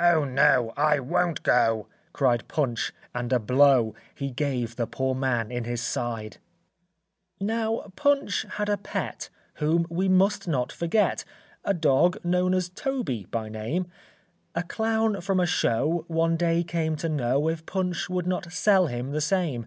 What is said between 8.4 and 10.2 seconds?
had a pet Whom we